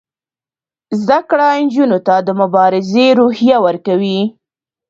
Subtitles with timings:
[1.01, 4.19] زده کړه نجونو ته د مبارزې روحیه ورکوي.